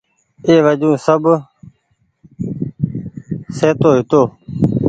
[0.45, 1.23] اي وجون سب
[3.57, 4.21] سهيتو هيتو۔